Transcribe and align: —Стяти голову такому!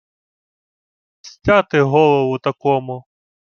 —Стяти 1.21 1.81
голову 1.81 2.39
такому! 2.39 3.05